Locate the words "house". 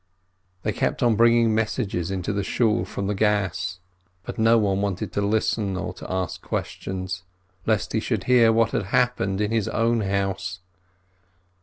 10.01-10.59